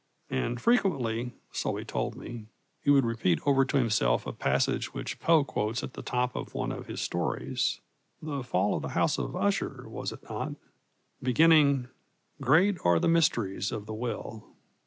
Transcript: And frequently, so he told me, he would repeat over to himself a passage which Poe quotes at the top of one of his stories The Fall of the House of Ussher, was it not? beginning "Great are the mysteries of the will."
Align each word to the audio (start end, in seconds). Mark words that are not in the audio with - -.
And 0.31 0.59
frequently, 0.59 1.33
so 1.51 1.75
he 1.75 1.85
told 1.85 2.15
me, 2.15 2.47
he 2.83 2.89
would 2.89 3.05
repeat 3.05 3.37
over 3.45 3.63
to 3.65 3.77
himself 3.77 4.25
a 4.25 4.33
passage 4.33 4.95
which 4.95 5.19
Poe 5.19 5.43
quotes 5.43 5.83
at 5.83 5.93
the 5.93 6.01
top 6.01 6.35
of 6.35 6.55
one 6.55 6.71
of 6.71 6.87
his 6.87 6.99
stories 7.01 7.81
The 8.19 8.41
Fall 8.41 8.73
of 8.77 8.81
the 8.81 8.97
House 8.99 9.19
of 9.19 9.35
Ussher, 9.35 9.87
was 9.87 10.11
it 10.11 10.27
not? 10.27 10.53
beginning 11.21 11.87
"Great 12.41 12.79
are 12.83 12.97
the 12.99 13.07
mysteries 13.07 13.71
of 13.71 13.85
the 13.85 13.93
will." 13.93 14.43